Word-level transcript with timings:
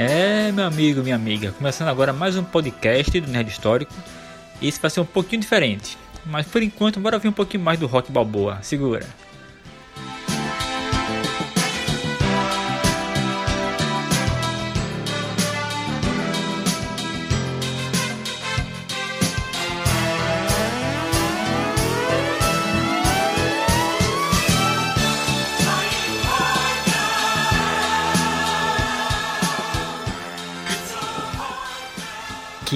É, 0.00 0.52
meu 0.52 0.64
amigo, 0.64 1.02
minha 1.02 1.16
amiga, 1.16 1.50
começando 1.50 1.88
agora 1.88 2.12
mais 2.12 2.36
um 2.36 2.44
podcast 2.44 3.20
do 3.20 3.26
Nerd 3.26 3.50
Histórico. 3.50 3.92
Esse 4.62 4.80
vai 4.80 4.88
ser 4.88 5.00
um 5.00 5.04
pouquinho 5.04 5.42
diferente, 5.42 5.98
mas 6.24 6.46
por 6.46 6.62
enquanto 6.62 7.00
bora 7.00 7.18
ver 7.18 7.26
um 7.26 7.32
pouquinho 7.32 7.64
mais 7.64 7.80
do 7.80 7.88
rock 7.88 8.12
balboa. 8.12 8.60
Segura. 8.62 9.04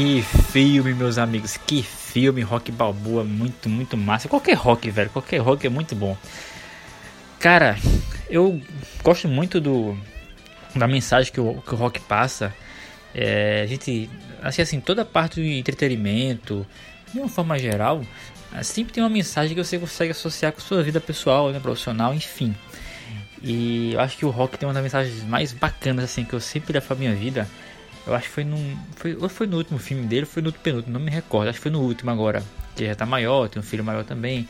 Que 0.02 0.20
filme, 0.20 0.94
meus 0.94 1.16
amigos. 1.16 1.56
Que 1.56 1.80
filme, 1.80 2.42
rock 2.42 2.72
balboa, 2.72 3.22
muito, 3.22 3.68
muito 3.68 3.96
massa. 3.96 4.28
Qualquer 4.28 4.54
rock, 4.54 4.90
velho. 4.90 5.08
Qualquer 5.10 5.38
rock 5.38 5.64
é 5.64 5.70
muito 5.70 5.94
bom. 5.94 6.16
Cara, 7.38 7.78
eu 8.28 8.60
gosto 9.04 9.28
muito 9.28 9.60
do 9.60 9.96
da 10.74 10.88
mensagem 10.88 11.32
que 11.32 11.40
o, 11.40 11.62
que 11.62 11.72
o 11.72 11.76
rock 11.76 12.00
passa. 12.00 12.52
É, 13.14 13.62
a 13.62 13.66
gente, 13.66 14.10
assim, 14.42 14.62
assim, 14.62 14.80
toda 14.80 15.04
parte 15.04 15.40
do 15.40 15.46
entretenimento, 15.46 16.66
de 17.14 17.20
uma 17.20 17.28
forma 17.28 17.56
geral, 17.56 18.02
sempre 18.64 18.92
tem 18.92 19.04
uma 19.04 19.08
mensagem 19.08 19.54
que 19.54 19.62
você 19.62 19.78
consegue 19.78 20.10
associar 20.10 20.50
com 20.50 20.60
sua 20.60 20.82
vida 20.82 21.00
pessoal, 21.00 21.52
né, 21.52 21.60
profissional, 21.60 22.12
enfim. 22.12 22.52
E 23.40 23.92
eu 23.92 24.00
acho 24.00 24.16
que 24.18 24.26
o 24.26 24.30
rock 24.30 24.58
tem 24.58 24.66
uma 24.66 24.74
das 24.74 24.82
mensagens 24.82 25.22
mais 25.22 25.52
bacanas 25.52 26.06
assim 26.06 26.24
que 26.24 26.32
eu 26.32 26.40
sempre 26.40 26.72
levo 26.72 26.88
pra 26.88 26.96
minha 26.96 27.14
vida 27.14 27.46
eu 28.06 28.14
acho 28.14 28.28
que 28.28 28.34
foi 28.34 28.44
num. 28.44 28.76
Foi, 28.96 29.16
ou 29.16 29.28
foi 29.28 29.46
no 29.46 29.56
último 29.56 29.78
filme 29.78 30.06
dele, 30.06 30.26
foi 30.26 30.42
no 30.42 30.52
penúltimo, 30.52 30.92
não 30.92 31.00
me 31.00 31.10
recordo. 31.10 31.48
Acho 31.48 31.58
que 31.58 31.62
foi 31.62 31.72
no 31.72 31.80
último 31.80 32.10
agora. 32.10 32.42
Que 32.74 32.86
já 32.86 32.94
tá 32.94 33.06
maior, 33.06 33.48
tem 33.48 33.60
um 33.60 33.64
filho 33.64 33.84
maior 33.84 34.04
também. 34.04 34.48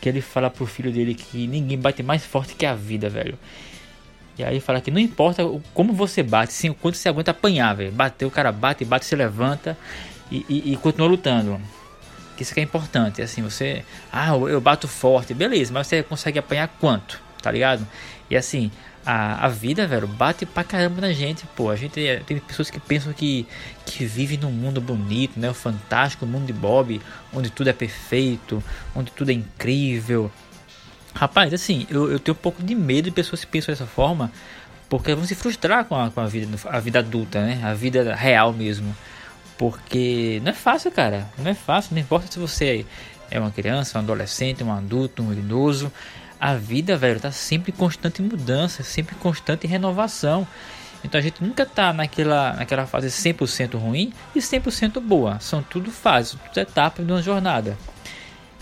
Que 0.00 0.08
ele 0.08 0.20
fala 0.20 0.50
pro 0.50 0.66
filho 0.66 0.92
dele 0.92 1.14
que 1.14 1.46
ninguém 1.46 1.78
bate 1.78 2.02
mais 2.02 2.24
forte 2.24 2.54
que 2.54 2.66
a 2.66 2.74
vida, 2.74 3.08
velho. 3.08 3.38
E 4.36 4.44
aí 4.44 4.60
fala 4.60 4.80
que 4.80 4.90
não 4.90 5.00
importa 5.00 5.42
como 5.74 5.92
você 5.92 6.22
bate, 6.22 6.52
sim 6.52 6.70
o 6.70 6.74
quanto 6.74 6.96
você 6.96 7.08
aguenta 7.08 7.32
apanhar, 7.32 7.74
velho. 7.74 7.92
Bateu, 7.92 8.28
o 8.28 8.30
cara 8.30 8.52
bate, 8.52 8.84
bate, 8.84 9.04
se 9.04 9.14
levanta 9.16 9.76
e, 10.30 10.44
e, 10.48 10.72
e 10.72 10.76
continua 10.76 11.08
lutando. 11.08 11.60
Que 12.36 12.42
isso 12.42 12.54
que 12.54 12.60
é 12.60 12.62
importante. 12.62 13.20
Assim, 13.22 13.42
você. 13.42 13.84
Ah, 14.12 14.28
eu 14.28 14.60
bato 14.60 14.86
forte, 14.86 15.34
beleza, 15.34 15.72
mas 15.72 15.86
você 15.86 16.02
consegue 16.02 16.38
apanhar 16.38 16.68
quanto? 16.80 17.20
Tá 17.42 17.50
ligado? 17.50 17.86
E 18.30 18.36
assim, 18.36 18.70
a, 19.10 19.46
a 19.46 19.48
vida, 19.48 19.86
velho, 19.86 20.06
bate 20.06 20.44
pra 20.44 20.62
caramba 20.62 21.00
na 21.00 21.12
gente, 21.14 21.46
pô. 21.56 21.70
A 21.70 21.76
gente 21.76 22.06
é, 22.06 22.20
tem 22.20 22.38
pessoas 22.38 22.68
que 22.68 22.78
pensam 22.78 23.10
que, 23.14 23.46
que 23.86 24.04
vive 24.04 24.36
num 24.36 24.52
mundo 24.52 24.82
bonito, 24.82 25.40
né? 25.40 25.48
O 25.48 25.54
fantástico 25.54 26.26
mundo 26.26 26.44
de 26.44 26.52
Bob, 26.52 27.00
onde 27.32 27.48
tudo 27.48 27.70
é 27.70 27.72
perfeito, 27.72 28.62
onde 28.94 29.10
tudo 29.10 29.30
é 29.30 29.32
incrível. 29.32 30.30
Rapaz, 31.14 31.54
assim, 31.54 31.86
eu, 31.88 32.12
eu 32.12 32.18
tenho 32.18 32.36
um 32.36 32.38
pouco 32.38 32.62
de 32.62 32.74
medo 32.74 33.06
de 33.06 33.10
pessoas 33.10 33.42
que 33.42 33.50
pensam 33.50 33.72
dessa 33.72 33.86
forma, 33.86 34.30
porque 34.90 35.14
vão 35.14 35.24
se 35.24 35.34
frustrar 35.34 35.86
com 35.86 35.94
a, 35.94 36.10
com 36.10 36.20
a 36.20 36.26
vida, 36.26 36.58
a 36.66 36.78
vida 36.78 36.98
adulta, 36.98 37.40
né? 37.40 37.62
A 37.64 37.72
vida 37.72 38.14
real 38.14 38.52
mesmo. 38.52 38.94
Porque 39.56 40.38
não 40.44 40.50
é 40.50 40.54
fácil, 40.54 40.90
cara. 40.92 41.26
Não 41.38 41.50
é 41.50 41.54
fácil. 41.54 41.94
Não 41.94 42.02
importa 42.02 42.30
se 42.30 42.38
você 42.38 42.84
é 43.30 43.40
uma 43.40 43.50
criança, 43.50 43.98
um 43.98 44.02
adolescente, 44.02 44.62
um 44.62 44.70
adulto, 44.70 45.22
um 45.22 45.32
idoso 45.32 45.90
a 46.40 46.54
vida, 46.54 46.96
velho, 46.96 47.20
tá 47.20 47.30
sempre 47.30 47.72
em 47.72 47.74
constante 47.74 48.22
mudança, 48.22 48.82
sempre 48.82 49.16
em 49.16 49.18
constante 49.18 49.66
renovação. 49.66 50.46
Então 51.02 51.18
a 51.18 51.22
gente 51.22 51.42
nunca 51.42 51.64
tá 51.64 51.92
naquela, 51.92 52.54
naquela 52.54 52.86
fase 52.86 53.08
100% 53.08 53.76
ruim 53.76 54.12
e 54.34 54.40
100% 54.40 55.00
boa. 55.00 55.38
São 55.40 55.62
tudo 55.62 55.90
fases, 55.90 56.36
tudo 56.48 56.58
etapas 56.58 57.06
de 57.06 57.12
uma 57.12 57.22
jornada. 57.22 57.76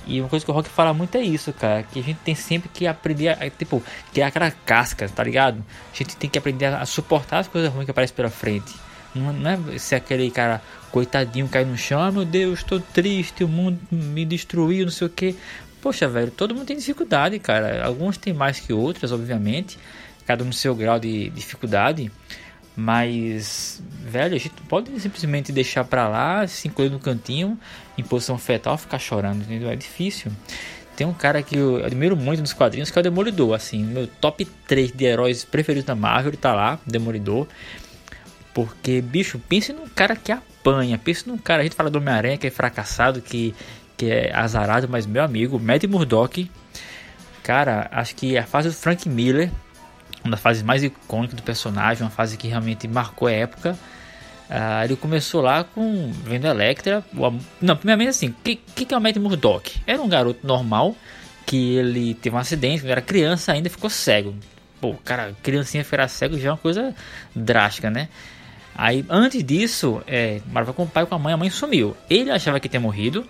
E 0.06 0.20
uma 0.20 0.28
coisa 0.28 0.44
que 0.44 0.50
o 0.50 0.54
Rock 0.54 0.68
fala 0.68 0.94
muito 0.94 1.16
é 1.16 1.22
isso, 1.22 1.52
cara. 1.52 1.82
Que 1.82 1.98
a 1.98 2.02
gente 2.02 2.18
tem 2.18 2.34
sempre 2.34 2.68
que 2.68 2.86
aprender 2.86 3.30
a, 3.30 3.50
tipo, 3.50 3.82
é 4.14 4.22
aquela 4.22 4.50
casca, 4.50 5.08
tá 5.08 5.24
ligado? 5.24 5.64
A 5.92 5.96
gente 5.96 6.16
tem 6.16 6.30
que 6.30 6.38
aprender 6.38 6.66
a 6.66 6.86
suportar 6.86 7.40
as 7.40 7.48
coisas 7.48 7.72
ruins 7.72 7.86
que 7.86 7.90
aparecem 7.90 8.14
pela 8.14 8.30
frente. 8.30 8.72
Não, 9.14 9.32
não 9.32 9.50
é 9.50 9.78
ser 9.78 9.96
aquele 9.96 10.30
cara 10.30 10.62
coitadinho 10.92 11.48
cai 11.48 11.64
no 11.64 11.76
chão, 11.76 12.00
ah, 12.00 12.12
meu 12.12 12.24
Deus, 12.24 12.60
estou 12.60 12.80
triste, 12.80 13.44
o 13.44 13.48
mundo 13.48 13.78
me 13.90 14.24
destruiu, 14.24 14.84
não 14.84 14.92
sei 14.92 15.06
o 15.06 15.10
que. 15.10 15.36
Poxa, 15.86 16.08
velho, 16.08 16.32
todo 16.32 16.52
mundo 16.52 16.66
tem 16.66 16.76
dificuldade, 16.76 17.38
cara. 17.38 17.86
Alguns 17.86 18.16
tem 18.16 18.32
mais 18.32 18.58
que 18.58 18.72
outras, 18.72 19.12
obviamente. 19.12 19.78
Cada 20.26 20.42
um 20.42 20.48
no 20.48 20.52
seu 20.52 20.74
grau 20.74 20.98
de 20.98 21.30
dificuldade. 21.30 22.10
Mas, 22.74 23.80
velho, 24.02 24.34
a 24.34 24.38
gente 24.38 24.60
pode 24.68 24.90
simplesmente 24.98 25.52
deixar 25.52 25.84
pra 25.84 26.08
lá, 26.08 26.44
se 26.48 26.66
encolher 26.66 26.90
no 26.90 26.98
cantinho, 26.98 27.56
em 27.96 28.02
posição 28.02 28.36
fetal, 28.36 28.76
ficar 28.76 28.98
chorando, 28.98 29.42
entendeu? 29.42 29.70
É 29.70 29.76
difícil. 29.76 30.32
Tem 30.96 31.06
um 31.06 31.14
cara 31.14 31.40
que 31.40 31.56
eu 31.56 31.84
admiro 31.84 32.16
muito 32.16 32.40
nos 32.40 32.52
quadrinhos, 32.52 32.90
que 32.90 32.98
é 32.98 33.00
o 33.00 33.04
Demolidor. 33.04 33.54
Assim, 33.54 33.84
meu 33.84 34.08
top 34.08 34.44
3 34.66 34.90
de 34.90 35.04
heróis 35.04 35.44
preferidos 35.44 35.86
da 35.86 35.94
Marvel, 35.94 36.32
tá 36.36 36.52
lá, 36.52 36.80
Demolidor. 36.84 37.46
Porque, 38.52 39.00
bicho, 39.00 39.40
pense 39.48 39.72
num 39.72 39.86
cara 39.86 40.16
que 40.16 40.32
apanha. 40.32 40.98
Pense 40.98 41.28
num 41.28 41.38
cara, 41.38 41.60
a 41.60 41.62
gente 41.62 41.76
fala 41.76 41.88
do 41.88 41.98
Homem-Aranha, 41.98 42.36
que 42.36 42.48
é 42.48 42.50
fracassado, 42.50 43.22
que 43.22 43.54
que 43.96 44.10
é 44.10 44.34
azarado, 44.34 44.88
mas 44.88 45.06
meu 45.06 45.22
amigo, 45.22 45.58
Matt 45.58 45.84
Murdock, 45.84 46.50
cara, 47.42 47.88
acho 47.90 48.14
que 48.14 48.36
a 48.36 48.44
fase 48.44 48.68
do 48.68 48.74
Frank 48.74 49.08
Miller, 49.08 49.50
uma 50.22 50.32
das 50.32 50.40
fases 50.40 50.62
mais 50.62 50.82
icônicas 50.82 51.36
do 51.36 51.42
personagem, 51.42 52.02
uma 52.04 52.10
fase 52.10 52.36
que 52.36 52.48
realmente 52.48 52.86
marcou 52.86 53.28
a 53.28 53.32
época. 53.32 53.78
Uh, 54.48 54.84
ele 54.84 54.96
começou 54.96 55.40
lá 55.40 55.64
com 55.64 56.12
vendo 56.24 56.46
Electra. 56.46 57.04
Não, 57.60 57.76
primeiramente 57.76 58.10
assim, 58.10 58.28
o 58.28 58.34
que, 58.44 58.56
que, 58.56 58.94
é 58.94 58.96
o 58.96 59.00
Matt 59.00 59.16
Murdock? 59.16 59.80
Era 59.86 60.00
um 60.00 60.08
garoto 60.08 60.46
normal 60.46 60.94
que 61.44 61.76
ele 61.76 62.14
teve 62.14 62.34
um 62.34 62.38
acidente 62.38 62.82
quando 62.82 62.90
era 62.90 63.00
criança, 63.00 63.52
ainda 63.52 63.70
ficou 63.70 63.88
cego. 63.88 64.34
Pô, 64.80 64.94
cara, 65.04 65.34
criancinha 65.42 65.84
ficar 65.84 66.06
cego 66.08 66.38
já 66.38 66.48
é 66.48 66.52
uma 66.52 66.58
coisa 66.58 66.94
drástica, 67.34 67.90
né? 67.90 68.08
Aí, 68.74 69.06
antes 69.08 69.42
disso, 69.42 70.02
é, 70.06 70.40
morava 70.46 70.72
com 70.74 70.82
o 70.82 70.86
pai 70.86 71.04
e 71.04 71.06
com 71.06 71.14
a 71.14 71.18
mãe, 71.18 71.32
a 71.32 71.36
mãe 71.36 71.48
sumiu. 71.48 71.96
Ele 72.10 72.30
achava 72.30 72.60
que 72.60 72.68
tinha 72.68 72.78
morrido, 72.78 73.26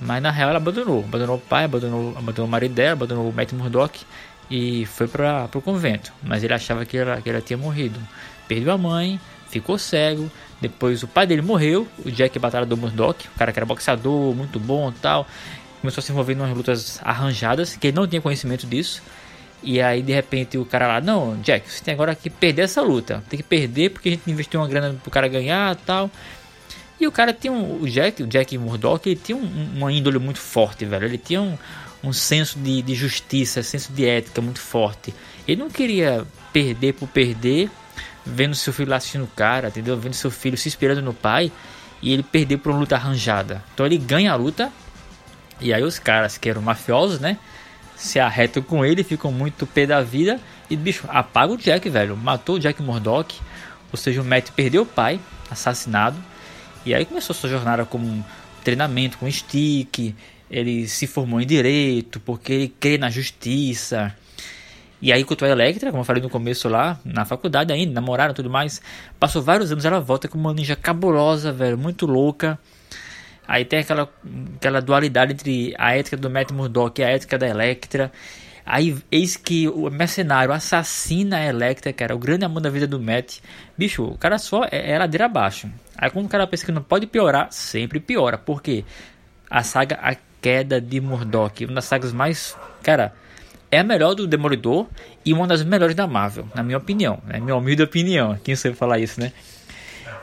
mas 0.00 0.22
na 0.22 0.30
real 0.30 0.50
ela 0.50 0.58
abandonou. 0.58 1.04
Abandonou 1.04 1.36
o 1.36 1.40
pai, 1.40 1.64
abandonou, 1.64 2.16
abandonou 2.16 2.46
o 2.46 2.50
marido 2.50 2.74
dela, 2.74 2.92
abandonou 2.92 3.28
o 3.28 3.32
Matt 3.32 3.52
Murdock 3.52 4.04
e 4.50 4.86
foi 4.86 5.08
para 5.08 5.48
o 5.54 5.60
convento. 5.60 6.12
Mas 6.22 6.44
ele 6.44 6.54
achava 6.54 6.84
que 6.84 6.96
ela, 6.96 7.20
que 7.20 7.28
ela 7.28 7.40
tinha 7.40 7.56
morrido. 7.56 7.98
Perdeu 8.48 8.72
a 8.72 8.78
mãe, 8.78 9.20
ficou 9.48 9.78
cego. 9.78 10.30
Depois 10.60 11.02
o 11.02 11.08
pai 11.08 11.26
dele 11.26 11.42
morreu, 11.42 11.86
o 12.04 12.10
Jack 12.10 12.38
Batalha 12.38 12.64
do 12.64 12.76
Murdock, 12.76 13.28
o 13.28 13.38
cara 13.38 13.52
que 13.52 13.58
era 13.58 13.66
boxeador, 13.66 14.34
muito 14.34 14.58
bom 14.58 14.90
tal. 14.90 15.26
Começou 15.80 16.00
a 16.00 16.02
se 16.02 16.12
envolver 16.12 16.32
em 16.32 16.36
umas 16.36 16.56
lutas 16.56 17.00
arranjadas, 17.02 17.76
que 17.76 17.88
ele 17.88 17.96
não 17.96 18.06
tinha 18.06 18.20
conhecimento 18.22 18.66
disso. 18.66 19.02
E 19.62 19.80
aí 19.80 20.02
de 20.02 20.12
repente 20.12 20.56
o 20.56 20.64
cara 20.64 20.86
lá, 20.86 21.00
não, 21.00 21.36
Jack, 21.42 21.70
você 21.70 21.82
tem 21.82 21.92
agora 21.92 22.14
que 22.14 22.30
perder 22.30 22.62
essa 22.62 22.80
luta. 22.80 23.22
Tem 23.28 23.36
que 23.36 23.42
perder 23.42 23.90
porque 23.90 24.08
a 24.08 24.12
gente 24.12 24.30
investiu 24.30 24.60
uma 24.60 24.68
grana 24.68 24.94
pro 25.02 25.10
cara 25.10 25.28
ganhar 25.28 25.76
tal. 25.76 26.10
E 26.98 27.06
o 27.06 27.12
cara 27.12 27.32
tinha 27.32 27.52
um. 27.52 27.82
O 27.82 27.88
Jack, 27.88 28.22
o 28.22 28.26
Jack 28.26 28.56
Murdoch, 28.56 29.08
ele 29.08 29.20
tinha 29.22 29.36
um, 29.36 29.70
uma 29.76 29.92
índole 29.92 30.18
muito 30.18 30.38
forte, 30.38 30.84
velho. 30.84 31.04
Ele 31.04 31.18
tinha 31.18 31.42
um, 31.42 31.56
um 32.02 32.12
senso 32.12 32.58
de, 32.58 32.80
de 32.82 32.94
justiça, 32.94 33.62
senso 33.62 33.92
de 33.92 34.06
ética 34.06 34.40
muito 34.40 34.60
forte. 34.60 35.14
Ele 35.46 35.60
não 35.60 35.70
queria 35.70 36.26
perder 36.52 36.94
por 36.94 37.08
perder, 37.08 37.70
vendo 38.24 38.54
seu 38.54 38.72
filho 38.72 38.90
lá 38.90 38.96
assistindo 38.96 39.24
o 39.24 39.28
cara, 39.28 39.68
entendeu? 39.68 39.96
Vendo 39.96 40.14
seu 40.14 40.30
filho 40.30 40.56
se 40.56 40.68
esperando 40.68 41.02
no 41.02 41.12
pai 41.12 41.52
e 42.02 42.12
ele 42.12 42.22
perder 42.22 42.58
por 42.58 42.70
uma 42.70 42.80
luta 42.80 42.96
arranjada. 42.96 43.62
Então 43.74 43.84
ele 43.84 43.98
ganha 43.98 44.32
a 44.32 44.36
luta. 44.36 44.72
E 45.60 45.72
aí 45.72 45.82
os 45.82 45.98
caras 45.98 46.36
que 46.38 46.48
eram 46.48 46.62
mafiosos, 46.62 47.20
né? 47.20 47.38
Se 47.94 48.20
arretam 48.20 48.62
com 48.62 48.84
ele, 48.84 49.02
ficam 49.02 49.32
muito 49.32 49.66
pé 49.66 49.86
da 49.86 50.02
vida. 50.02 50.38
E 50.68 50.76
bicho, 50.76 51.06
apaga 51.08 51.52
o 51.52 51.56
Jack, 51.56 51.88
velho. 51.88 52.16
Matou 52.16 52.56
o 52.56 52.58
Jack 52.58 52.82
Murdoch. 52.82 53.40
Ou 53.92 53.98
seja, 53.98 54.20
o 54.20 54.24
Matt 54.24 54.50
perdeu 54.50 54.82
o 54.82 54.86
pai, 54.86 55.18
assassinado. 55.50 56.16
E 56.86 56.94
aí 56.94 57.04
começou 57.04 57.34
sua 57.34 57.50
jornada 57.50 57.84
como 57.84 58.06
um 58.06 58.22
treinamento 58.62 59.18
com 59.18 59.28
stick, 59.28 60.14
ele 60.48 60.86
se 60.86 61.08
formou 61.08 61.40
em 61.40 61.46
direito, 61.46 62.20
porque 62.20 62.52
ele 62.52 62.68
crê 62.68 62.96
na 62.96 63.10
justiça. 63.10 64.14
E 65.02 65.12
aí, 65.12 65.24
quanto 65.24 65.44
a 65.44 65.48
Electra, 65.48 65.90
como 65.90 66.02
eu 66.02 66.04
falei 66.04 66.22
no 66.22 66.30
começo 66.30 66.68
lá, 66.68 66.96
na 67.04 67.24
faculdade 67.24 67.72
ainda, 67.72 67.92
namoraram 67.92 68.32
tudo 68.32 68.48
mais, 68.48 68.80
passou 69.18 69.42
vários 69.42 69.72
anos, 69.72 69.84
ela 69.84 69.98
volta 69.98 70.28
com 70.28 70.38
uma 70.38 70.54
ninja 70.54 70.76
cabulosa, 70.76 71.52
velho, 71.52 71.76
muito 71.76 72.06
louca. 72.06 72.56
Aí 73.48 73.64
tem 73.64 73.80
aquela, 73.80 74.08
aquela 74.54 74.80
dualidade 74.80 75.32
entre 75.32 75.74
a 75.76 75.96
ética 75.96 76.16
do 76.16 76.30
Matt 76.30 76.52
Murdock 76.52 77.00
e 77.00 77.04
a 77.04 77.08
ética 77.08 77.36
da 77.36 77.48
Electra. 77.48 78.12
Aí 78.64 78.96
eis 79.10 79.36
que 79.36 79.68
o 79.68 79.90
mercenário 79.90 80.52
assassina 80.52 81.38
a 81.38 81.44
Electra, 81.44 81.92
que 81.92 82.04
era 82.04 82.14
o 82.14 82.18
grande 82.18 82.44
amor 82.44 82.60
da 82.60 82.70
vida 82.70 82.86
do 82.86 83.00
Matt. 83.00 83.38
Bicho, 83.76 84.04
o 84.04 84.16
cara 84.16 84.38
só 84.38 84.62
é, 84.70 84.92
é 84.92 84.98
ladeira 84.98 85.26
abaixo. 85.26 85.68
Aí 85.98 86.10
quando 86.10 86.26
o 86.26 86.28
cara 86.28 86.46
pensa 86.46 86.64
que 86.64 86.72
não 86.72 86.82
pode 86.82 87.06
piorar, 87.06 87.48
sempre 87.50 88.00
piora. 88.00 88.38
Porque 88.38 88.84
a 89.50 89.62
saga 89.62 89.98
A 90.02 90.16
Queda 90.40 90.80
de 90.80 91.00
Murdoch, 91.00 91.64
uma 91.64 91.74
das 91.74 91.86
sagas 91.86 92.12
mais, 92.12 92.56
cara, 92.82 93.12
é 93.70 93.80
a 93.80 93.84
melhor 93.84 94.14
do 94.14 94.26
Demolidor 94.26 94.86
e 95.24 95.32
uma 95.32 95.46
das 95.46 95.64
melhores 95.64 95.94
da 95.94 96.06
Marvel, 96.06 96.46
na 96.54 96.62
minha 96.62 96.78
opinião, 96.78 97.18
né? 97.26 97.40
Minha 97.40 97.56
humilde 97.56 97.82
opinião. 97.82 98.38
Quem 98.44 98.54
sabe 98.54 98.74
falar 98.74 98.98
isso, 98.98 99.20
né? 99.20 99.32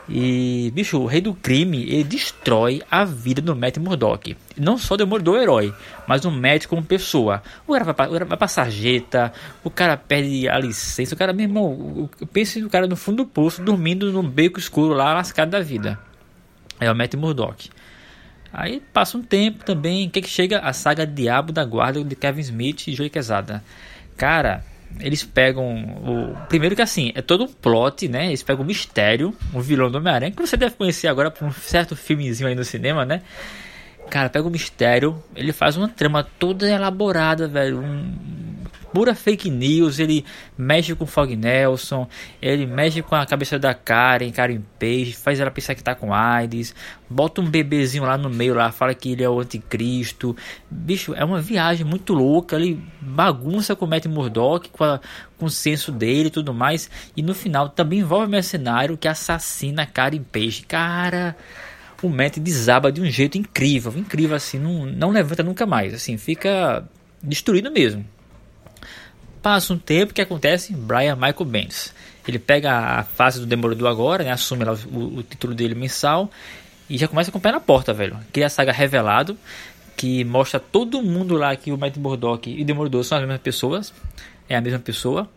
E, 0.08 0.70
bicho, 0.74 0.98
o 0.98 1.06
Rei 1.06 1.22
do 1.22 1.34
Crime, 1.34 1.82
ele 1.84 2.04
destrói 2.04 2.82
a 2.90 3.04
vida 3.04 3.40
do 3.40 3.56
Matt 3.56 3.78
Murdock. 3.78 4.36
Não 4.56 4.76
só 4.76 4.94
o 4.94 4.96
Demolidor 4.98 5.40
herói, 5.40 5.74
mas 6.06 6.24
o 6.24 6.30
Matt 6.30 6.66
como 6.66 6.82
pessoa. 6.82 7.42
O 7.66 7.72
cara 7.72 7.84
vai, 7.84 8.08
o 8.08 8.26
vai 8.26 8.36
pra 8.36 8.48
sarjeta, 8.48 9.32
o 9.62 9.70
cara 9.70 9.96
perde 9.96 10.46
a 10.48 10.58
licença. 10.58 11.14
O 11.14 11.18
cara, 11.18 11.32
meu 11.32 11.44
irmão, 11.44 12.10
pensa 12.32 12.60
no 12.60 12.68
cara 12.68 12.86
no 12.86 12.96
fundo 12.96 13.24
do 13.24 13.26
poço, 13.26 13.62
dormindo 13.62 14.12
num 14.12 14.28
beco 14.28 14.58
escuro 14.58 14.92
lá, 14.92 15.14
lascado 15.14 15.50
da 15.50 15.60
vida. 15.60 15.98
É 16.78 16.90
o 16.90 16.94
Matt 16.94 17.14
Murdock. 17.14 17.70
Aí 18.52 18.82
passa 18.92 19.16
um 19.16 19.22
tempo 19.22 19.64
também, 19.64 20.08
que, 20.08 20.20
que 20.20 20.28
chega 20.28 20.60
a 20.60 20.72
saga 20.72 21.06
Diabo 21.06 21.50
da 21.50 21.64
Guarda 21.64 22.04
de 22.04 22.14
Kevin 22.14 22.40
Smith 22.40 22.86
e 22.86 22.94
Joey 22.94 23.10
Quesada. 23.10 23.64
Cara, 24.16 24.62
eles 25.00 25.24
pegam 25.24 25.74
o 26.04 26.36
primeiro 26.48 26.76
que 26.76 26.82
assim 26.82 27.12
é 27.14 27.22
todo 27.22 27.44
um 27.44 27.48
plot, 27.48 28.08
né? 28.08 28.28
Eles 28.28 28.42
pegam 28.42 28.62
o 28.62 28.66
mistério, 28.66 29.34
o 29.52 29.60
vilão 29.60 29.90
do 29.90 29.98
Homem-Aranha 29.98 30.32
que 30.32 30.40
você 30.40 30.56
deve 30.56 30.76
conhecer 30.76 31.08
agora 31.08 31.30
por 31.30 31.46
um 31.46 31.52
certo 31.52 31.96
filmezinho 31.96 32.48
aí 32.48 32.54
no 32.54 32.64
cinema, 32.64 33.04
né? 33.04 33.22
Cara, 34.10 34.28
pega 34.28 34.46
o 34.46 34.50
mistério, 34.50 35.22
ele 35.34 35.52
faz 35.52 35.76
uma 35.76 35.88
trama 35.88 36.26
toda 36.38 36.68
elaborada, 36.68 37.48
velho, 37.48 37.80
um, 37.80 38.14
pura 38.94 39.12
fake 39.12 39.50
news, 39.50 39.98
ele 39.98 40.24
mexe 40.56 40.94
com 40.94 41.02
o 41.02 41.06
Fog 41.06 41.34
Nelson, 41.34 42.06
ele 42.40 42.64
mexe 42.64 43.02
com 43.02 43.16
a 43.16 43.26
cabeça 43.26 43.58
da 43.58 43.74
Karen, 43.74 44.30
Karen 44.30 44.60
Page, 44.78 45.14
faz 45.14 45.40
ela 45.40 45.50
pensar 45.50 45.74
que 45.74 45.82
tá 45.82 45.96
com 45.96 46.14
AIDS, 46.14 46.72
bota 47.10 47.40
um 47.40 47.50
bebezinho 47.50 48.04
lá 48.04 48.16
no 48.16 48.30
meio 48.30 48.54
lá, 48.54 48.70
fala 48.70 48.94
que 48.94 49.10
ele 49.10 49.24
é 49.24 49.28
o 49.28 49.40
anticristo. 49.40 50.36
Bicho, 50.70 51.12
é 51.12 51.24
uma 51.24 51.40
viagem 51.40 51.84
muito 51.84 52.14
louca, 52.14 52.54
ele 52.54 52.80
bagunça 53.00 53.74
com 53.74 53.84
o 53.84 53.88
Matt 53.88 54.06
Murdock, 54.06 54.70
com, 54.70 54.84
a, 54.84 55.00
com 55.36 55.46
o 55.46 55.50
senso 55.50 55.90
dele 55.90 56.28
e 56.28 56.30
tudo 56.30 56.54
mais, 56.54 56.88
e 57.16 57.22
no 57.22 57.34
final 57.34 57.68
também 57.68 57.98
envolve 57.98 58.26
o 58.26 58.30
mercenário 58.30 58.96
que 58.96 59.08
assassina 59.08 59.84
Karen 59.84 60.22
Page. 60.22 60.66
Cara, 60.68 61.36
o 62.00 62.08
Matt 62.08 62.38
desaba 62.38 62.92
de 62.92 63.00
um 63.00 63.06
jeito 63.06 63.36
incrível, 63.36 63.92
incrível 63.96 64.36
assim, 64.36 64.60
não, 64.60 64.86
não 64.86 65.10
levanta 65.10 65.42
nunca 65.42 65.66
mais, 65.66 65.92
assim, 65.92 66.16
fica 66.16 66.88
destruído 67.20 67.72
mesmo. 67.72 68.13
Passa 69.44 69.74
um 69.74 69.78
tempo, 69.78 70.14
que 70.14 70.22
acontece? 70.22 70.72
Brian 70.72 71.16
Michael 71.16 71.44
Bendis. 71.44 71.94
Ele 72.26 72.38
pega 72.38 72.72
a 72.72 73.04
fase 73.04 73.38
do 73.38 73.44
Demolidor 73.44 73.90
agora, 73.90 74.24
né, 74.24 74.30
assume 74.30 74.64
lá 74.64 74.72
o, 74.72 75.18
o, 75.18 75.22
título 75.22 75.54
dele 75.54 75.74
mensal 75.74 76.30
e 76.88 76.96
já 76.96 77.06
começa 77.06 77.30
com 77.30 77.36
o 77.36 77.40
pé 77.42 77.52
na 77.52 77.60
porta, 77.60 77.92
velho. 77.92 78.18
Cria 78.32 78.46
a 78.46 78.48
saga 78.48 78.72
Revelado, 78.72 79.36
que 79.98 80.24
mostra 80.24 80.58
todo 80.58 81.02
mundo 81.02 81.36
lá 81.36 81.54
que 81.56 81.70
o 81.70 81.76
Matt 81.76 81.98
Murdock 81.98 82.50
e 82.50 82.62
o 82.62 82.64
Demolidor 82.64 83.04
são 83.04 83.18
as 83.18 83.24
mesmas 83.24 83.42
pessoas. 83.42 83.92
É 84.48 84.56
a 84.56 84.62
mesma 84.62 84.78
pessoa. 84.78 85.28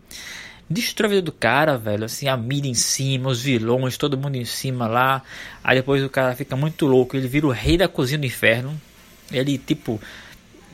Destrói 0.70 1.08
a 1.08 1.10
vida 1.16 1.22
do 1.26 1.32
cara, 1.32 1.76
velho. 1.76 2.06
Assim, 2.06 2.28
a 2.28 2.36
mídia 2.38 2.70
em 2.70 2.74
cima, 2.74 3.28
os 3.28 3.42
vilões, 3.42 3.98
todo 3.98 4.16
mundo 4.16 4.36
em 4.36 4.44
cima 4.46 4.86
lá. 4.86 5.22
Aí 5.62 5.76
depois 5.76 6.02
o 6.02 6.08
cara 6.08 6.34
fica 6.34 6.56
muito 6.56 6.86
louco. 6.86 7.14
Ele 7.14 7.28
vira 7.28 7.46
o 7.46 7.50
rei 7.50 7.76
da 7.76 7.86
cozinha 7.86 8.18
do 8.18 8.24
inferno. 8.24 8.74
Ele, 9.30 9.58
tipo, 9.58 10.00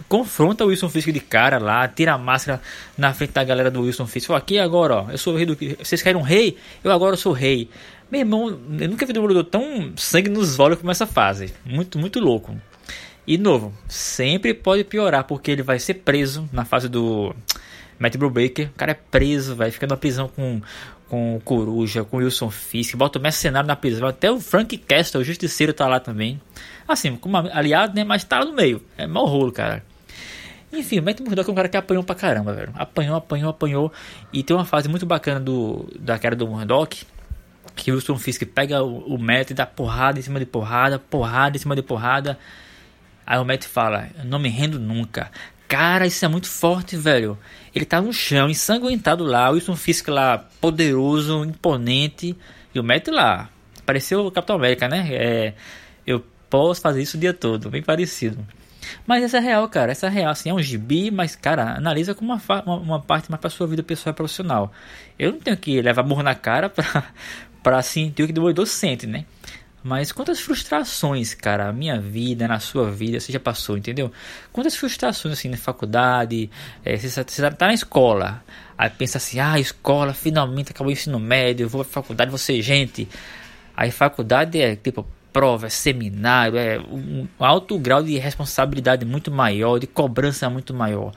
confronta 0.09 0.65
o 0.65 0.69
Wilson 0.69 0.89
Fisk 0.89 1.09
de 1.11 1.21
cara 1.21 1.59
lá, 1.59 1.87
tira 1.89 2.13
a 2.13 2.19
máscara 2.19 2.61
na 2.97 3.13
frente 3.13 3.33
da 3.33 3.45
galera 3.45 3.71
do 3.71 3.83
Wilson 3.83 4.07
Fisk. 4.07 4.27
Fala, 4.27 4.39
aqui 4.39 4.59
agora, 4.59 4.97
ó, 4.97 5.11
eu 5.11 5.19
sou 5.19 5.35
o 5.35 5.37
rei 5.37 5.47
do. 5.47 5.57
Vocês 5.79 6.03
querem 6.03 6.21
um 6.21 6.25
rei? 6.25 6.57
Eu 6.83 6.91
agora 6.93 7.17
sou 7.17 7.33
rei. 7.33 7.69
Meu 8.11 8.21
irmão, 8.21 8.49
eu 8.49 8.89
nunca 8.89 9.07
vi 9.07 9.13
um 9.13 9.15
Demolidor 9.15 9.45
tão 9.45 9.93
sangue 9.97 10.29
nos 10.29 10.59
olhos 10.59 10.79
como 10.79 10.91
essa 10.91 11.07
fase. 11.07 11.53
Muito, 11.65 11.99
muito 11.99 12.21
louco. 12.21 12.57
E 13.27 13.39
novo, 13.39 13.73
sempre 13.89 14.53
pode 14.53 14.85
piorar, 14.85 15.25
porque 15.25 15.51
ele 15.51 15.63
vai 15.63 15.79
ser 15.79 15.95
preso 15.95 16.49
na 16.53 16.65
fase 16.65 16.89
do 16.89 17.35
Matt 17.99 18.17
Brubaker. 18.17 18.69
O 18.69 18.73
cara 18.73 18.93
é 18.93 18.95
preso, 18.95 19.55
vai 19.55 19.71
ficar 19.71 19.87
na 19.87 19.97
prisão 19.97 20.29
com, 20.29 20.61
com 21.09 21.37
o 21.37 21.41
Coruja, 21.41 22.05
com 22.05 22.17
o 22.17 22.21
Wilson 22.21 22.51
Fisk. 22.51 22.97
Bota 22.97 23.19
o 23.19 23.23
mercenário 23.23 23.67
na 23.67 23.77
prisão. 23.77 24.09
Até 24.09 24.31
o 24.31 24.41
Frank 24.41 24.77
Castle, 24.79 25.21
o 25.21 25.25
justiceiro, 25.25 25.73
tá 25.73 25.87
lá 25.87 26.01
também. 26.01 26.41
Assim, 26.87 27.17
como 27.17 27.37
aliado, 27.37 27.95
né? 27.95 28.05
Mas 28.05 28.25
tá 28.25 28.41
lá 28.41 28.45
no 28.45 28.53
meio. 28.53 28.83
É 28.97 29.07
mau 29.07 29.27
rolo, 29.27 29.53
cara. 29.53 29.83
Enfim, 30.73 30.99
o 30.99 31.03
Matt 31.03 31.21
Murdock 31.21 31.49
é 31.49 31.53
um 31.53 31.55
cara 31.55 31.69
que 31.69 31.77
apanhou 31.77 32.03
pra 32.03 32.15
caramba, 32.15 32.53
velho. 32.53 32.73
Apanhou, 32.75 33.17
apanhou, 33.17 33.51
apanhou. 33.51 33.93
E 34.33 34.43
tem 34.43 34.57
uma 34.57 34.65
fase 34.65 34.89
muito 34.89 35.07
bacana 35.07 35.39
do, 35.39 35.89
da 35.99 36.19
cara 36.19 36.35
do 36.35 36.47
Murdock. 36.47 37.05
Que 37.77 37.91
o 37.91 37.95
Wilson 37.95 38.19
Fisk 38.19 38.45
pega 38.47 38.83
o, 38.83 39.15
o 39.15 39.19
Matt 39.19 39.51
e 39.51 39.55
dá 39.55 39.67
porrada 39.67 40.19
em 40.19 40.23
cima 40.23 40.39
de 40.39 40.47
porrada, 40.47 40.99
porrada 40.99 41.57
em 41.57 41.61
cima 41.61 41.75
de 41.75 41.83
porrada. 41.83 42.39
Aí 43.27 43.39
o 43.39 43.45
Matt 43.45 43.65
fala: 43.65 44.09
Eu 44.19 44.25
não 44.25 44.39
me 44.39 44.49
rendo 44.49 44.79
nunca. 44.79 45.31
Cara, 45.69 46.07
isso 46.07 46.25
é 46.25 46.29
muito 46.29 46.49
forte, 46.49 46.97
velho. 46.97 47.39
Ele 47.75 47.85
tá 47.85 48.01
no 48.01 48.13
chão, 48.13 48.49
ensanguentado 48.49 49.25
lá. 49.25 49.51
O 49.51 49.55
Wilson 49.55 49.77
Fisk 49.77 50.09
lá, 50.09 50.39
poderoso, 50.61 51.45
imponente. 51.45 52.37
E 52.75 52.79
o 52.79 52.85
Matt 52.85 53.09
lá. 53.09 53.49
Pareceu 53.85 54.27
o 54.27 54.31
Capitão 54.31 54.57
América, 54.57 54.89
né? 54.89 55.09
É, 55.11 55.55
eu 56.07 56.25
posso 56.49 56.81
fazer 56.81 57.03
isso 57.03 57.17
o 57.17 57.21
dia 57.21 57.35
todo. 57.35 57.71
Bem 57.71 57.83
parecido. 57.83 58.47
Mas 59.07 59.23
essa 59.25 59.39
é 59.39 59.41
real, 59.41 59.69
cara. 59.69 59.93
Essa 59.93 60.07
é 60.07 60.11
real. 60.11 60.31
Assim, 60.31 60.51
é 60.51 60.55
um 60.55 60.63
gibi, 60.63 61.11
mas, 61.11 61.35
cara, 61.35 61.77
analisa 61.77 62.15
como 62.15 62.33
uma, 62.33 62.63
uma, 62.65 62.77
uma 62.77 63.01
parte 63.01 63.31
mais 63.31 63.41
pra 63.41 63.51
sua 63.51 63.67
vida 63.67 63.83
pessoal 63.83 64.13
e 64.13 64.17
profissional. 64.17 64.73
Eu 65.19 65.33
não 65.33 65.41
tenho 65.41 65.57
que 65.57 65.81
levar 65.81 66.03
burro 66.03 66.23
na 66.23 66.35
cara 66.35 66.69
pra, 66.69 67.05
pra 67.63 67.83
sentir 67.83 68.23
o 68.23 68.27
que 68.27 68.33
o 68.33 68.35
desenvolvedor 68.35 68.67
sente, 68.67 69.07
né? 69.07 69.25
Mas 69.85 70.11
quantas 70.13 70.41
frustrações, 70.41 71.35
cara, 71.35 71.69
a 71.69 71.73
minha 71.73 72.01
vida, 72.01 72.49
na 72.49 72.59
sua 72.59 72.91
vida, 72.91 73.21
você 73.21 73.31
já 73.31 73.39
passou, 73.39 73.77
entendeu? 73.77 74.11
Quantas 74.51 74.75
frustrações, 74.75 75.35
assim, 75.35 75.51
na 75.51 75.59
faculdade, 75.59 76.51
é, 76.83 76.97
você, 76.97 77.23
você 77.23 77.51
tá 77.51 77.67
na 77.67 77.75
escola, 77.75 78.43
aí 78.79 78.89
pensa 78.89 79.19
assim, 79.19 79.39
ah, 79.39 79.61
escola, 79.61 80.15
finalmente 80.15 80.71
acabou 80.71 80.89
o 80.89 80.93
ensino 80.93 81.21
médio, 81.21 81.65
eu 81.65 81.69
vou 81.69 81.85
pra 81.85 81.93
faculdade, 81.93 82.31
vou 82.31 82.39
ser 82.39 82.63
gente. 82.63 83.07
Aí 83.77 83.91
faculdade 83.91 84.59
é, 84.59 84.75
tipo, 84.75 85.07
prova, 85.31 85.67
é 85.67 85.71
seminário, 85.71 86.57
é 86.57 86.79
um 86.79 87.29
alto 87.39 87.79
grau 87.79 88.03
de 88.03 88.17
responsabilidade 88.17 89.05
muito 89.05 89.31
maior, 89.31 89.79
de 89.79 89.87
cobrança 89.87 90.49
muito 90.49 90.73
maior. 90.73 91.13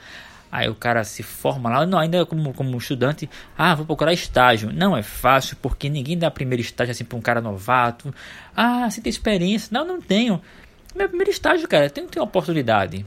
Aí 0.51 0.69
o 0.69 0.75
cara 0.75 1.03
se 1.03 1.23
forma 1.23 1.69
lá, 1.69 1.85
não, 1.85 1.99
ainda 1.99 2.25
como, 2.25 2.53
como 2.53 2.77
estudante, 2.77 3.29
ah, 3.57 3.75
vou 3.75 3.85
procurar 3.85 4.13
estágio. 4.13 4.71
Não 4.71 4.95
é 4.95 5.03
fácil, 5.03 5.57
porque 5.61 5.89
ninguém 5.89 6.17
dá 6.17 6.31
primeiro 6.31 6.61
estágio 6.61 6.91
assim 6.91 7.03
para 7.03 7.17
um 7.17 7.21
cara 7.21 7.41
novato. 7.41 8.13
Ah, 8.55 8.89
você 8.89 9.01
tem 9.01 9.09
experiência? 9.09 9.69
Não, 9.71 9.85
não 9.85 10.01
tenho. 10.01 10.41
Meu 10.95 11.07
primeiro 11.07 11.31
estágio, 11.31 11.67
cara, 11.67 11.89
tem 11.89 12.05
que 12.05 12.11
ter 12.11 12.19
uma 12.19 12.25
oportunidade. 12.25 13.05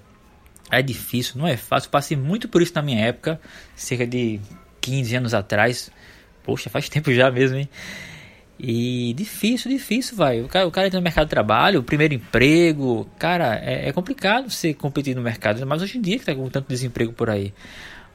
É 0.71 0.81
difícil, 0.83 1.35
não 1.37 1.47
é 1.47 1.57
fácil. 1.57 1.91
passei 1.91 2.17
muito 2.17 2.49
por 2.49 2.63
isso 2.63 2.73
na 2.75 2.83
minha 2.83 3.01
época, 3.01 3.41
cerca 3.75 4.07
de 4.07 4.41
15 4.81 5.17
anos 5.17 5.35
atrás. 5.35 5.91
Poxa, 6.45 6.71
faz 6.71 6.89
tempo 6.89 7.13
já 7.13 7.31
mesmo, 7.31 7.59
hein? 7.59 7.69
E 8.63 9.15
difícil, 9.15 9.71
difícil, 9.71 10.15
vai. 10.15 10.43
O 10.43 10.49
cara, 10.49 10.67
o 10.67 10.71
cara 10.71 10.87
entra 10.87 11.01
no 11.01 11.05
mercado 11.05 11.25
de 11.25 11.31
trabalho, 11.31 11.81
o 11.81 11.83
primeiro 11.83 12.13
emprego, 12.13 13.09
cara, 13.19 13.59
é, 13.65 13.89
é 13.89 13.93
complicado 13.93 14.51
você 14.51 14.75
competir 14.75 15.17
no 15.17 15.23
mercado, 15.23 15.67
mas 15.67 15.81
hoje 15.81 15.97
em 15.97 16.01
dia 16.03 16.19
que 16.19 16.27
tá 16.27 16.35
com 16.35 16.47
tanto 16.51 16.69
desemprego 16.69 17.11
por 17.11 17.31
aí. 17.31 17.55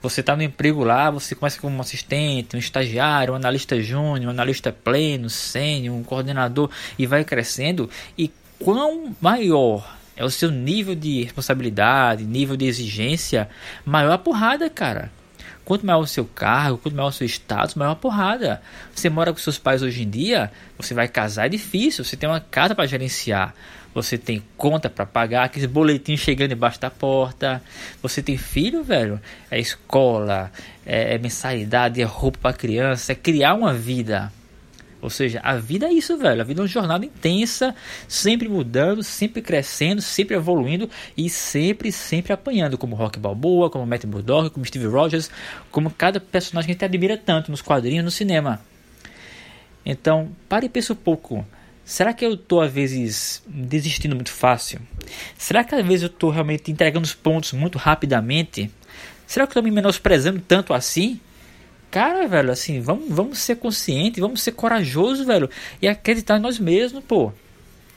Você 0.04 0.22
tá 0.22 0.36
no 0.36 0.44
emprego 0.44 0.84
lá, 0.84 1.10
você 1.10 1.34
começa 1.34 1.60
como 1.60 1.76
um 1.76 1.82
assistente, 1.82 2.56
um 2.56 2.60
estagiário, 2.60 3.34
um 3.34 3.36
analista 3.36 3.82
júnior, 3.82 4.28
um 4.28 4.30
analista 4.30 4.72
pleno, 4.72 5.32
sênior, 5.32 5.96
um 5.96 6.04
coordenador 6.04 6.70
e 6.96 7.08
vai 7.08 7.24
crescendo. 7.24 7.90
E 8.16 8.32
quão 8.60 9.16
maior 9.20 9.98
é 10.16 10.24
o 10.24 10.30
seu 10.30 10.52
nível 10.52 10.94
de 10.94 11.24
responsabilidade, 11.24 12.24
nível 12.24 12.56
de 12.56 12.66
exigência, 12.66 13.50
maior 13.84 14.12
a 14.12 14.18
porrada, 14.20 14.70
cara. 14.70 15.12
Quanto 15.66 15.86
maior 15.86 16.00
o 16.00 16.08
seu 16.08 16.24
cargo, 16.26 16.78
quanto 16.78 16.96
maior 16.96 17.10
o 17.10 17.12
seu 17.12 17.26
status, 17.26 17.74
maior 17.76 17.94
a 17.94 17.96
porrada. 17.96 18.62
Você 18.94 19.10
mora 19.10 19.34
com 19.34 19.40
seus 19.40 19.58
pais 19.58 19.82
hoje 19.82 20.04
em 20.04 20.10
dia, 20.10 20.52
você 20.78 20.94
vai 20.94 21.08
casar, 21.08 21.48
é 21.48 21.50
difícil. 21.50 22.06
Você 22.06 22.16
tem 22.16 22.30
uma 22.30 22.40
casa 22.40 22.76
para 22.76 22.86
gerenciar. 22.86 23.54
Você 23.96 24.18
tem 24.18 24.44
conta 24.58 24.90
para 24.90 25.06
pagar, 25.06 25.46
aqueles 25.46 25.70
boletins 25.70 26.20
chegando 26.20 26.52
embaixo 26.52 26.80
da 26.80 26.92
porta. 26.92 27.64
Você 28.02 28.22
tem 28.22 28.38
filho, 28.38 28.84
velho? 28.84 29.22
É 29.50 29.58
escola, 29.58 30.52
é, 30.86 31.16
é 31.16 31.18
mensalidade, 31.18 32.02
é 32.02 32.04
roupa 32.04 32.38
para 32.42 32.54
criança, 32.54 33.14
é 33.14 33.16
criar 33.16 33.54
uma 33.54 33.74
vida. 33.74 34.32
Ou 35.06 35.10
seja, 35.12 35.40
a 35.44 35.56
vida 35.56 35.86
é 35.86 35.94
isso, 35.94 36.18
velho. 36.18 36.42
A 36.42 36.44
vida 36.44 36.60
é 36.60 36.64
uma 36.64 36.68
jornada 36.68 37.06
intensa, 37.06 37.76
sempre 38.08 38.50
mudando, 38.50 39.04
sempre 39.04 39.40
crescendo, 39.40 40.02
sempre 40.02 40.36
evoluindo 40.36 40.90
e 41.16 41.30
sempre, 41.30 41.92
sempre 41.92 42.34
apanhando, 42.34 42.76
como 42.76 42.96
Rock 42.96 43.20
Balboa, 43.20 43.70
como 43.70 43.86
Matt 43.86 44.04
Murdock, 44.06 44.50
como 44.50 44.66
Steve 44.66 44.88
Rogers, 44.88 45.30
como 45.70 45.92
cada 45.92 46.20
personagem 46.20 46.66
que 46.66 46.72
a 46.72 46.74
gente 46.74 46.86
admira 46.86 47.16
tanto 47.16 47.52
nos 47.52 47.62
quadrinhos, 47.62 48.04
no 48.04 48.10
cinema. 48.10 48.60
Então, 49.86 50.32
pare 50.50 50.66
e 50.66 50.70
pense 50.70 50.92
um 50.92 50.96
pouco. 50.96 51.46
Será 51.86 52.12
que 52.12 52.26
eu 52.26 52.34
estou 52.34 52.60
às 52.62 52.74
vezes 52.74 53.44
desistindo 53.48 54.16
muito 54.16 54.32
fácil? 54.32 54.82
Será 55.38 55.64
que 55.64 55.76
às 55.76 55.86
vezes 55.86 56.02
eu 56.02 56.08
estou 56.08 56.32
realmente 56.32 56.72
entregando 56.72 57.06
os 57.06 57.14
pontos 57.14 57.54
muito 57.54 57.78
rapidamente? 57.78 58.72
Será 59.28 59.46
que 59.46 59.52
eu 59.52 59.60
estou 59.60 59.64
me 59.64 59.70
menosprezando 59.70 60.42
tanto 60.48 60.74
assim? 60.74 61.20
Cara, 61.96 62.28
velho, 62.28 62.52
assim, 62.52 62.82
vamos, 62.82 63.06
vamos 63.08 63.40
ser 63.40 63.56
conscientes, 63.56 64.20
vamos 64.20 64.42
ser 64.42 64.52
corajosos, 64.52 65.26
velho, 65.26 65.50
e 65.82 65.88
acreditar 65.88 66.36
em 66.36 66.42
nós 66.42 66.60
mesmos, 66.60 67.02
pô. 67.02 67.32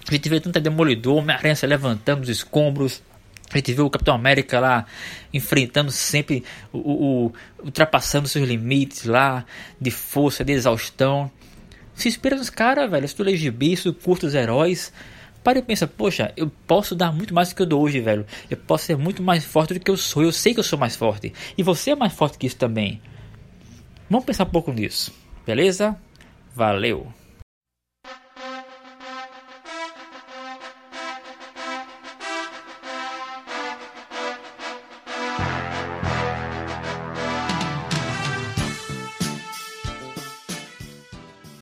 A 0.08 0.12
gente 0.14 0.28
vê 0.28 0.38
tanta 0.38 0.60
demolidor, 0.60 1.16
Homem-Aranha 1.16 1.56
se 1.56 1.66
levantando 1.66 2.22
os 2.22 2.28
escombros, 2.28 3.02
A 3.50 3.56
gente 3.56 3.72
viu 3.72 3.86
o 3.86 3.90
Capitão 3.90 4.14
América 4.14 4.60
lá 4.60 4.86
enfrentando 5.34 5.90
sempre, 5.90 6.44
o, 6.72 6.78
o, 6.78 7.32
ultrapassando 7.64 8.28
seus 8.28 8.46
limites 8.46 9.04
lá 9.04 9.44
de 9.80 9.90
força, 9.90 10.44
de 10.44 10.52
exaustão. 10.52 11.28
Se 11.92 12.06
inspira 12.06 12.36
nos 12.36 12.50
caras, 12.50 12.88
velho. 12.88 13.08
Se 13.08 13.16
tu 13.16 13.24
lê 13.24 13.36
gibi, 13.36 13.76
se 13.76 13.82
tu 13.82 13.92
curta 13.92 14.26
os 14.26 14.34
heróis, 14.36 14.92
para 15.42 15.58
e 15.58 15.62
pensa, 15.62 15.88
poxa, 15.88 16.32
eu 16.36 16.48
posso 16.68 16.94
dar 16.94 17.12
muito 17.12 17.34
mais 17.34 17.48
do 17.48 17.56
que 17.56 17.62
eu 17.62 17.66
dou 17.66 17.82
hoje, 17.82 18.00
velho. 18.00 18.24
Eu 18.48 18.58
posso 18.58 18.84
ser 18.84 18.96
muito 18.96 19.24
mais 19.24 19.44
forte 19.44 19.74
do 19.74 19.80
que 19.80 19.90
eu 19.90 19.96
sou. 19.96 20.22
Eu 20.22 20.30
sei 20.30 20.54
que 20.54 20.60
eu 20.60 20.64
sou 20.64 20.78
mais 20.78 20.94
forte. 20.94 21.32
E 21.56 21.64
você 21.64 21.90
é 21.90 21.96
mais 21.96 22.12
forte 22.12 22.38
que 22.38 22.46
isso 22.46 22.56
também. 22.56 23.02
Vamos 24.10 24.24
pensar 24.24 24.44
um 24.44 24.50
pouco 24.50 24.72
nisso, 24.72 25.12
beleza? 25.44 25.96
Valeu! 26.54 27.06